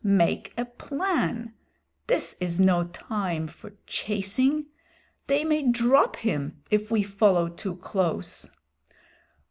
[0.03, 1.53] Make a plan.
[2.07, 4.65] This is no time for chasing.
[5.27, 8.49] They may drop him if we follow too close."